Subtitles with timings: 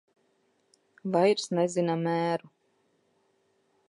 [1.15, 2.51] Vairs nezina mēru.